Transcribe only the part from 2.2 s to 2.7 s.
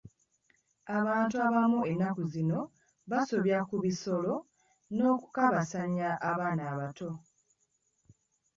zino